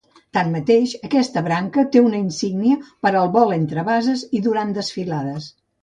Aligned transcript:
Tanmateix, 0.35 0.93
aquesta 1.07 1.43
branca 1.49 1.85
té 1.97 2.03
una 2.07 2.19
insígnia 2.23 2.81
per 3.05 3.15
al 3.21 3.33
vol 3.39 3.57
entre 3.61 3.87
bases 3.95 4.29
i 4.41 4.47
durant 4.51 4.77
desfilades. 4.81 5.57